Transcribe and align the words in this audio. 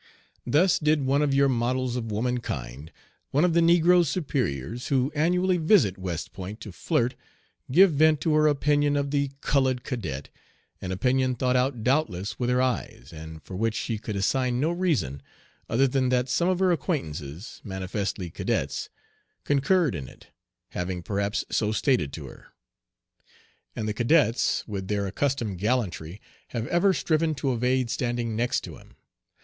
Thus 0.47 0.79
did 0.79 1.05
one 1.05 1.21
of 1.21 1.31
your 1.31 1.47
models 1.47 1.95
of 1.95 2.11
womankind, 2.11 2.91
one 3.29 3.45
of 3.45 3.53
the 3.53 3.59
negro's 3.59 4.09
superiors, 4.09 4.87
who 4.87 5.11
annually 5.13 5.57
visit 5.59 5.95
West 5.95 6.33
Point 6.33 6.59
to 6.61 6.71
flirt, 6.71 7.13
give 7.71 7.91
vent 7.93 8.19
to 8.21 8.33
her 8.33 8.47
opinion 8.47 8.97
of 8.97 9.11
the 9.11 9.29
"cullud 9.41 9.83
cadet," 9.83 10.29
an 10.81 10.91
opinion 10.91 11.35
thought 11.35 11.55
out 11.55 11.83
doubtless 11.83 12.39
with 12.39 12.49
her 12.49 12.63
eyes, 12.63 13.11
and 13.13 13.43
for 13.43 13.55
which 13.55 13.75
she 13.75 13.99
could 13.99 14.15
assign 14.15 14.59
no 14.59 14.71
reason 14.71 15.21
other 15.69 15.85
than 15.87 16.09
that 16.09 16.27
some 16.29 16.49
of 16.49 16.57
her 16.57 16.71
acquaintances, 16.71 17.61
manifestly 17.63 18.31
cadets, 18.31 18.89
concurred 19.43 19.93
in 19.93 20.07
it, 20.09 20.29
having 20.69 21.03
perhaps 21.03 21.45
so 21.51 21.71
stated 21.71 22.11
to 22.11 22.25
her. 22.25 22.47
And 23.75 23.87
the 23.87 23.93
cadets, 23.93 24.67
with 24.67 24.87
their 24.87 25.05
accustomed 25.05 25.59
gallantry, 25.59 26.19
have 26.47 26.65
ever 26.69 26.91
striven 26.91 27.35
to 27.35 27.53
evade 27.53 27.91
"standing 27.91 28.35
next 28.35 28.61
to 28.61 28.77
him." 28.77 28.95